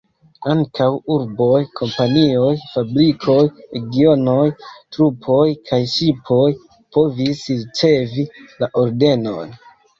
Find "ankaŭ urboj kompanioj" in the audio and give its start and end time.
0.51-2.47